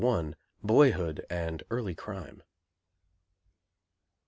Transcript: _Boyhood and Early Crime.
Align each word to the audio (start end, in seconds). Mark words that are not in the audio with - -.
_Boyhood 0.63 1.23
and 1.29 1.61
Early 1.69 1.93
Crime. 1.93 2.41